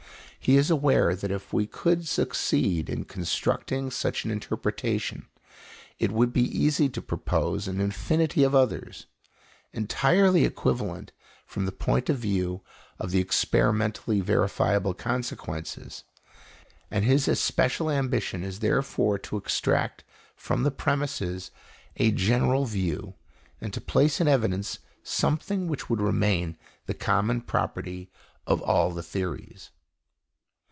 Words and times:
He 0.43 0.57
is 0.57 0.71
aware 0.71 1.15
that 1.15 1.29
if 1.29 1.53
we 1.53 1.67
could 1.67 2.07
succeed 2.07 2.89
in 2.89 3.03
constructing 3.03 3.91
such 3.91 4.25
an 4.25 4.31
interpretation, 4.31 5.27
it 5.99 6.11
would 6.11 6.33
be 6.33 6.41
easy 6.57 6.89
to 6.89 7.01
propose 7.01 7.67
an 7.67 7.79
infinity 7.79 8.43
of 8.43 8.55
others, 8.55 9.05
entirely 9.71 10.43
equivalent 10.43 11.11
from 11.45 11.67
the 11.67 11.71
point 11.71 12.09
of 12.09 12.17
view 12.17 12.63
of 12.97 13.11
the 13.11 13.19
experimentally 13.19 14.19
verifiable 14.19 14.95
consequences; 14.95 16.05
and 16.89 17.05
his 17.05 17.27
especial 17.27 17.91
ambition 17.91 18.43
is 18.43 18.61
therefore 18.61 19.19
to 19.19 19.37
extract 19.37 20.03
from 20.35 20.63
the 20.63 20.71
premises 20.71 21.51
a 21.97 22.09
general 22.11 22.65
view, 22.65 23.13
and 23.61 23.71
to 23.75 23.79
place 23.79 24.19
in 24.19 24.27
evidence 24.27 24.79
something 25.03 25.67
which 25.67 25.87
would 25.87 26.01
remain 26.01 26.57
the 26.87 26.95
common 26.95 27.41
property 27.41 28.09
of 28.47 28.59
all 28.63 28.89
the 28.89 29.03
theories. 29.03 29.69